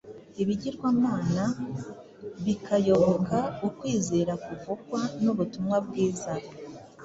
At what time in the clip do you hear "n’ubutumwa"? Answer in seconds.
5.23-5.77